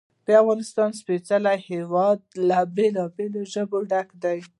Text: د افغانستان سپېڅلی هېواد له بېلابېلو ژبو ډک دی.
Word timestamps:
د 0.25 0.29
افغانستان 0.41 0.89
سپېڅلی 1.01 1.57
هېواد 1.69 2.19
له 2.49 2.59
بېلابېلو 2.75 3.41
ژبو 3.53 3.77
ډک 3.89 4.09
دی. 4.23 4.39